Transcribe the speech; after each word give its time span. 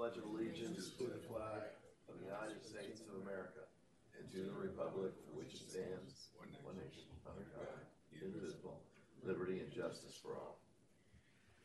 I 0.00 0.08
pledge 0.08 0.24
allegiance 0.24 0.96
to 0.96 1.04
the 1.04 1.20
flag 1.28 1.76
of 2.08 2.16
the 2.18 2.24
United 2.24 2.64
States 2.64 3.02
of 3.04 3.20
America 3.20 3.68
and 4.16 4.24
to 4.32 4.48
the 4.48 4.56
republic 4.56 5.12
for 5.20 5.36
which 5.36 5.52
it 5.52 5.60
stands, 5.60 6.30
one 6.64 6.76
nation, 6.76 7.04
under 7.28 7.44
God, 7.52 7.84
indivisible, 8.16 8.80
liberty 9.22 9.60
and 9.60 9.70
justice 9.70 10.18
for 10.22 10.36
all. 10.36 10.56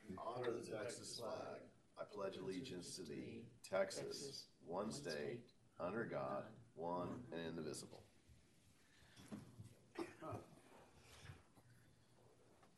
In 0.10 0.18
honor 0.20 0.50
of 0.50 0.66
the 0.66 0.70
Texas 0.70 1.18
flag, 1.18 1.64
I 1.98 2.04
pledge 2.14 2.36
allegiance 2.36 2.98
to 2.98 3.04
thee, 3.04 3.46
Texas, 3.64 4.48
one 4.68 4.92
state, 4.92 5.40
under 5.80 6.04
God, 6.04 6.44
one 6.76 7.08
and 7.32 7.40
indivisible. 7.48 8.04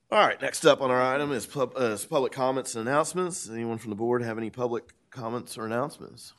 All 0.09 0.19
right, 0.19 0.39
next 0.39 0.65
up 0.65 0.81
on 0.81 0.91
our 0.91 1.01
item 1.01 1.31
is, 1.31 1.47
pub, 1.47 1.73
uh, 1.75 1.85
is 1.85 2.05
public 2.05 2.31
comments 2.31 2.75
and 2.75 2.87
announcements. 2.87 3.49
Anyone 3.49 3.79
from 3.79 3.89
the 3.89 3.95
board 3.95 4.21
have 4.21 4.37
any 4.37 4.51
public 4.51 4.93
comments 5.17 5.57
or 5.57 5.65
announcements? 5.65 6.33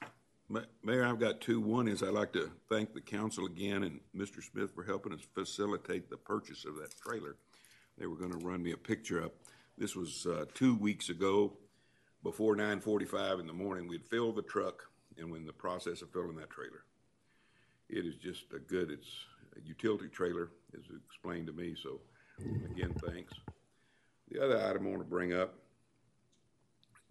Mayor, 0.85 1.05
I've 1.05 1.19
got 1.19 1.41
two. 1.41 1.61
One 1.61 1.89
is 1.89 2.03
I'd 2.03 2.11
like 2.11 2.33
to 2.35 2.51
thank 2.71 2.95
the 2.95 3.01
council 3.01 3.45
again 3.45 3.83
and 3.83 4.01
Mr. 4.17 4.43
Smith 4.43 4.73
for 4.73 4.85
helping 4.85 5.13
us 5.13 5.21
facilitate 5.35 6.09
the 6.09 6.17
purchase 6.17 6.65
of 6.65 6.77
that 6.77 6.95
trailer. 7.05 7.37
They 7.99 8.07
were 8.07 8.17
gonna 8.17 8.39
run 8.39 8.63
me 8.63 8.71
a 8.73 8.77
picture 8.77 9.23
up. 9.23 9.35
This 9.77 9.97
was, 9.97 10.27
uh, 10.27 10.45
two 10.55 10.77
weeks 10.77 11.09
ago, 11.09 11.53
before 12.23 12.55
nine 12.55 12.81
forty-five 12.81 13.41
in 13.41 13.47
the 13.49 13.53
morning. 13.53 13.89
We'd 13.89 14.07
filled 14.07 14.37
the 14.37 14.43
truck 14.43 14.85
and 15.19 15.31
we're 15.31 15.45
the 15.45 15.53
process 15.53 16.01
of 16.01 16.11
filling 16.13 16.37
that 16.37 16.51
trailer. 16.51 16.85
It 17.89 18.07
is 18.07 18.15
just 18.17 18.45
a 18.55 18.61
good, 18.61 18.91
it's 18.91 19.09
a 19.57 19.67
utility 19.67 20.09
trailer, 20.09 20.51
as 20.75 20.85
explained 21.05 21.49
to 21.49 21.53
me, 21.53 21.75
so 21.83 22.01
again, 22.71 22.95
thanks. 23.05 23.33
The 24.31 24.43
other 24.43 24.63
item 24.63 24.87
I 24.87 24.91
want 24.91 25.03
to 25.03 25.09
bring 25.09 25.33
up, 25.33 25.55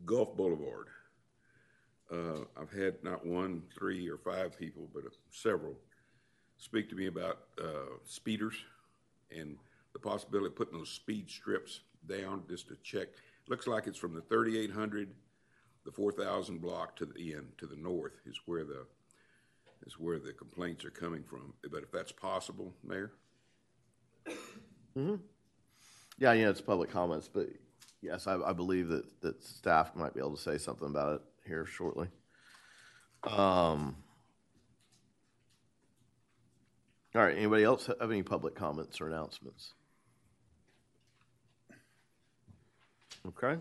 Gulf 0.05 0.35
Boulevard. 0.37 0.87
Uh, 2.11 2.41
I've 2.59 2.71
had 2.71 3.03
not 3.03 3.25
one, 3.25 3.63
three, 3.77 4.09
or 4.09 4.17
five 4.17 4.57
people, 4.57 4.87
but 4.93 5.03
several 5.29 5.75
speak 6.57 6.89
to 6.89 6.95
me 6.95 7.07
about 7.07 7.39
uh, 7.61 7.97
speeders 8.05 8.55
and 9.35 9.57
the 9.93 9.99
possibility 9.99 10.47
of 10.47 10.55
putting 10.55 10.77
those 10.77 10.89
speed 10.89 11.29
strips 11.29 11.81
down 12.07 12.43
just 12.49 12.67
to 12.69 12.77
check. 12.83 13.07
Looks 13.47 13.67
like 13.67 13.87
it's 13.87 13.97
from 13.97 14.13
the 14.13 14.21
3800, 14.21 15.09
the 15.85 15.91
4000 15.91 16.59
block 16.59 16.95
to 16.97 17.05
the 17.05 17.33
end, 17.33 17.47
to 17.57 17.67
the 17.67 17.75
north 17.75 18.13
is 18.25 18.39
where 18.45 18.63
the 18.63 18.85
is 19.85 19.99
where 19.99 20.19
the 20.19 20.33
complaints 20.33 20.83
are 20.83 20.89
coming 20.89 21.23
from. 21.23 21.53
But 21.71 21.83
if 21.83 21.91
that's 21.91 22.11
possible, 22.11 22.73
Mayor. 22.83 23.11
Hmm. 24.95 25.15
Yeah, 26.17 26.33
yeah, 26.33 26.49
it's 26.49 26.61
public 26.61 26.89
comments, 26.89 27.29
but 27.31 27.47
yes, 28.01 28.25
I, 28.25 28.41
I 28.41 28.53
believe 28.53 28.87
that, 28.89 29.21
that 29.21 29.43
staff 29.43 29.95
might 29.95 30.15
be 30.15 30.19
able 30.19 30.35
to 30.35 30.41
say 30.41 30.57
something 30.57 30.87
about 30.87 31.15
it 31.15 31.21
here 31.47 31.65
shortly. 31.65 32.07
Um, 33.23 33.95
all 37.15 37.23
right, 37.23 37.35
anybody 37.35 37.63
else 37.63 37.87
have 37.87 38.11
any 38.11 38.21
public 38.21 38.53
comments 38.53 39.01
or 39.01 39.07
announcements? 39.07 39.73
Okay, 43.27 43.55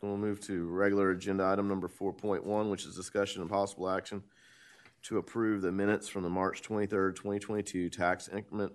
then 0.00 0.10
we'll 0.10 0.16
move 0.16 0.40
to 0.46 0.66
regular 0.66 1.10
agenda 1.10 1.44
item 1.44 1.68
number 1.68 1.88
four 1.88 2.12
point 2.12 2.44
one, 2.44 2.70
which 2.70 2.86
is 2.86 2.94
discussion 2.94 3.42
and 3.42 3.50
possible 3.50 3.90
action 3.90 4.22
to 5.02 5.18
approve 5.18 5.62
the 5.62 5.72
minutes 5.72 6.08
from 6.08 6.22
the 6.22 6.30
March 6.30 6.62
twenty-third, 6.62 7.16
twenty 7.16 7.40
twenty-two 7.40 7.90
tax 7.90 8.28
increment 8.28 8.72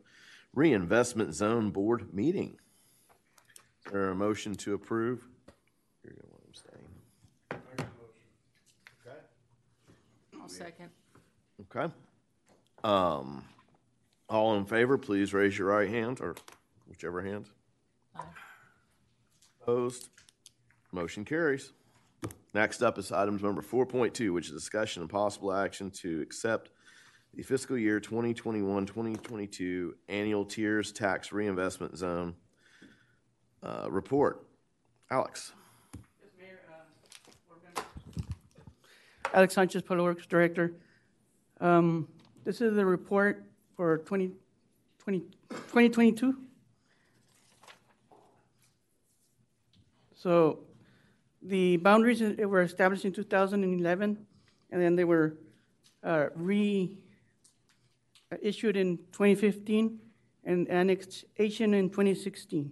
reinvestment 0.54 1.34
zone 1.34 1.70
board 1.70 2.14
meeting. 2.14 2.58
Is 3.86 3.92
there 3.94 4.10
a 4.10 4.16
motion 4.16 4.54
to 4.56 4.74
approve? 4.74 5.26
You're 6.04 6.14
gonna 6.14 6.28
want 6.32 6.44
to 6.44 6.50
abstain. 6.50 6.90
I'll 10.42 10.47
second. 10.58 10.90
Okay. 11.76 11.94
Um, 12.84 13.44
all 14.30 14.56
in 14.56 14.66
favor, 14.66 14.98
please 14.98 15.34
raise 15.34 15.58
your 15.58 15.70
right 15.70 15.90
hand, 15.90 16.20
or 16.22 16.36
whichever 16.88 17.22
hand. 17.22 17.50
Aye. 18.16 18.24
Opposed? 19.62 20.10
Motion 20.92 21.26
carries. 21.26 21.74
Next 22.54 22.82
up 22.82 22.98
is 22.98 23.12
items 23.12 23.44
number 23.44 23.62
four 23.62 23.86
point 23.86 24.14
two, 24.14 24.34
which 24.34 24.48
is 24.48 24.54
discussion 24.54 25.02
and 25.02 25.10
possible 25.10 25.54
action 25.54 25.92
to 25.92 26.22
accept 26.22 26.72
the 27.34 27.44
fiscal 27.44 27.78
year 27.78 28.00
2021-2022 28.00 29.92
annual 30.10 30.46
TIRZ 30.46 30.94
tax 30.94 31.32
reinvestment 31.32 31.98
zone, 31.98 32.36
uh, 33.62 33.88
report. 33.92 34.48
Alex? 35.12 35.54
Alex 39.34 39.54
Sanchez, 39.54 39.82
Public 39.82 40.04
Works 40.04 40.26
Director. 40.26 40.74
Um, 41.60 42.08
This 42.44 42.62
is 42.62 42.76
the 42.76 42.86
report 42.86 43.44
for 43.76 43.98
2020 43.98 45.26
2022. 45.50 46.38
So 50.16 50.60
the 51.42 51.78
boundaries 51.78 52.22
were 52.22 52.62
established 52.62 53.04
in 53.06 53.12
2011, 53.12 54.18
and 54.72 54.82
then 54.82 54.96
they 54.96 55.04
were 55.04 55.38
uh, 56.04 56.28
re-issued 56.36 56.98
in 58.78 58.98
2015 59.12 60.00
and 60.46 60.70
annexation 60.72 61.74
in 61.74 61.90
2016. 61.90 62.72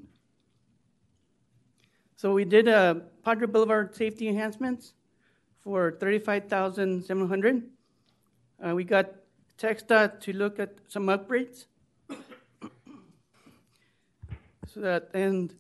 So 2.16 2.34
we 2.34 2.46
did 2.46 2.70
uh, 2.70 2.96
Padre 3.24 3.46
Boulevard 3.46 3.94
safety 3.94 4.30
enhancements 4.30 4.94
for 5.66 5.92
thirty-five 6.00 6.48
thousand 6.48 7.04
seven 7.04 7.28
hundred. 7.28 7.64
Uh, 8.66 8.76
we 8.76 8.84
got 8.86 9.08
TxDOT 9.58 10.22
to 10.22 10.32
look 10.32 10.60
at 10.60 10.78
some 10.88 11.08
upgrades. 11.08 11.66
So 14.68 14.82
that, 14.82 15.12
and 15.14 15.56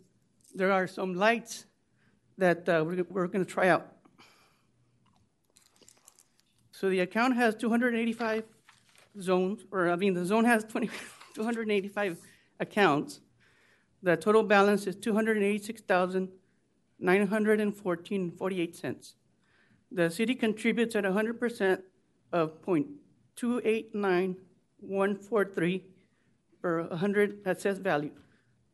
there 0.53 0.73
are 0.73 0.87
some 0.87 1.13
lights 1.13 1.67
that 2.37 2.67
uh, 2.67 2.83
we're, 2.85 3.05
we're 3.09 3.27
gonna 3.27 3.45
try 3.45 3.69
out. 3.69 3.87
So 6.71 6.89
the 6.89 6.99
account 6.99 7.37
has 7.37 7.55
two 7.55 7.69
hundred 7.69 7.93
and 7.93 8.01
eighty-five 8.01 8.43
zones, 9.21 9.63
or 9.71 9.89
I 9.89 9.95
mean, 9.95 10.15
the 10.15 10.25
zone 10.25 10.43
has 10.43 10.65
20 10.65 10.89
285 11.33 12.17
accounts. 12.59 13.21
The 14.03 14.17
total 14.17 14.43
balance 14.43 14.85
is 14.85 14.97
two 14.97 15.13
hundred 15.13 15.37
and 15.37 15.45
eighty-six 15.45 15.81
thousand 15.81 16.27
nine 16.99 17.25
hundred 17.27 17.61
and 17.61 17.73
fourteen 17.73 18.31
forty-eight 18.31 18.75
cents. 18.75 19.15
The 19.91 20.09
city 20.09 20.35
contributes 20.35 20.95
at 20.95 21.05
hundred 21.05 21.39
percent 21.39 21.81
of 22.31 22.61
point 22.61 22.87
two 23.35 23.61
eight 23.63 23.93
nine 23.95 24.35
one 24.79 25.15
four 25.15 25.45
three 25.45 25.85
per 26.61 26.87
hundred 26.95 27.39
assessed 27.45 27.81
value, 27.81 28.11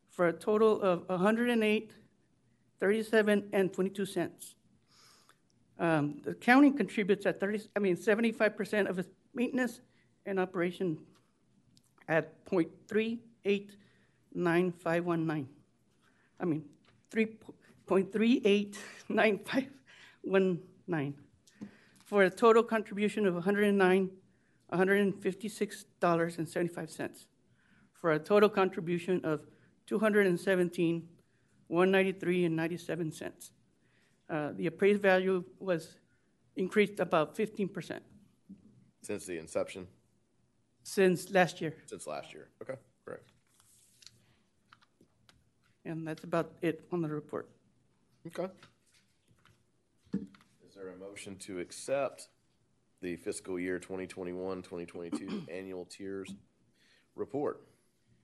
for 0.10 0.28
a 0.28 0.34
total 0.34 0.82
of 0.82 1.08
hundred 1.20 1.50
and 1.50 1.64
eight, 1.64 1.92
thirty-seven, 2.80 3.50
and 3.54 3.72
twenty-two 3.74 4.06
cents. 4.06 4.56
Um, 5.80 6.22
the 6.24 6.34
county 6.34 6.72
contributes 6.72 7.26
at 7.26 7.40
thirty, 7.40 7.62
I 7.76 7.80
mean, 7.80 7.96
seventy-five 7.98 8.56
percent 8.56 8.88
of 8.88 8.98
its 9.00 9.10
maintenance 9.34 9.82
and 10.26 10.40
operation 10.40 10.98
at 12.08 12.46
point 12.46 12.70
three 12.88 13.20
eight 13.46 13.72
nine 14.34 14.72
five 14.72 15.06
one 15.06 15.28
nine. 15.28 15.48
I 16.40 16.46
mean, 16.46 16.64
three 17.10 17.38
point 17.86 18.12
three 18.12 18.42
eight 18.46 18.78
nine 20.88 21.14
five 21.14 21.60
one 21.60 21.68
nine, 21.68 21.70
for 22.06 22.24
a 22.24 22.30
total 22.30 22.64
contribution 22.64 23.26
of 23.26 23.34
one 23.34 23.44
hundred 23.44 23.66
and 23.66 23.78
nine, 23.78 24.10
one 24.70 24.78
hundred 24.78 25.00
and 25.02 25.22
fifty-six 25.22 25.86
dollars 26.00 26.38
and 26.38 26.48
seventy-five 26.48 26.90
cents, 26.90 27.28
for 27.94 28.12
a 28.12 28.20
total 28.20 28.50
contribution 28.50 29.22
of 29.24 29.42
two 29.86 30.00
hundred 30.00 30.28
and 30.28 30.40
seventeen, 30.40 31.08
one 31.68 31.92
ninety-three 31.92 32.46
and 32.46 32.56
ninety-seven 32.56 33.12
cents. 33.12 33.52
Uh, 34.30 34.52
the 34.56 34.68
appraised 34.68 35.02
value 35.02 35.44
was 35.60 35.98
increased 36.56 37.00
about 37.00 37.36
fifteen 37.36 37.68
percent 37.68 38.04
Since 39.02 39.26
the 39.26 39.38
inception, 39.38 39.88
since 40.84 41.32
last 41.32 41.62
year, 41.62 41.74
since 41.86 42.08
last 42.08 42.34
year. 42.34 42.48
Okay, 42.62 42.76
great. 43.06 43.20
and 45.86 46.08
that's 46.08 46.24
about 46.24 46.52
it 46.62 46.86
on 46.92 47.02
the 47.02 47.10
report. 47.10 47.50
Okay. 48.28 48.48
Is 50.82 50.86
there 50.88 50.96
a 50.96 51.10
motion 51.12 51.36
to 51.36 51.60
accept 51.60 52.30
the 53.04 53.16
fiscal 53.18 53.60
year 53.60 53.80
2021-2022 53.80 55.48
annual 55.52 55.86
TIRZ 55.86 56.34
report? 57.16 57.62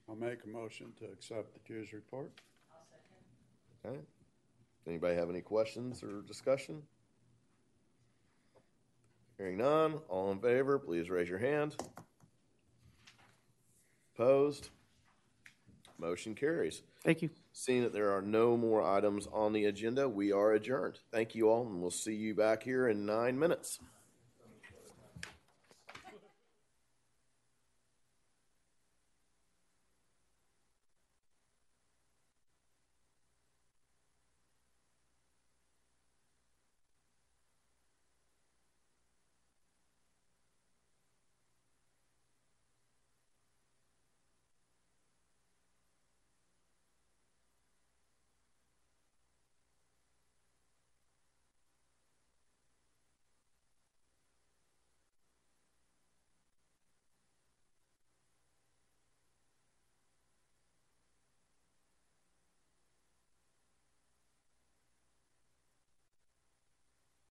I'll 0.10 0.16
make 0.16 0.40
a 0.44 0.48
motion 0.48 0.88
to 0.98 1.06
accept 1.06 1.54
the 1.54 1.60
TIRZ 1.72 1.94
report. 1.94 2.32
Okay. 3.86 4.00
Anybody 4.88 5.14
have 5.14 5.30
any 5.30 5.42
questions 5.42 6.02
or 6.02 6.24
discussion? 6.24 6.82
Hearing 9.38 9.58
none, 9.58 10.00
all 10.10 10.32
in 10.32 10.40
favor, 10.40 10.80
please 10.80 11.12
raise 11.12 11.30
your 11.30 11.38
hand. 11.38 11.76
Opposed? 14.16 14.72
Motion 16.00 16.36
carries. 16.36 16.84
Thank 17.04 17.22
you. 17.22 17.30
Seeing 17.54 17.82
that 17.84 17.94
there 17.94 18.12
are 18.16 18.22
no 18.22 18.56
more 18.56 18.84
items 18.84 19.28
on 19.34 19.54
the 19.54 19.66
agenda, 19.66 20.08
we 20.08 20.32
are 20.32 20.54
adjourned. 20.54 21.00
Thank 21.12 21.34
you 21.34 21.50
all, 21.50 21.66
and 21.66 21.82
we'll 21.82 21.90
see 21.90 22.14
you 22.14 22.36
back 22.36 22.64
here 22.64 22.88
in 22.88 23.06
nine 23.06 23.40
minutes. 23.40 23.80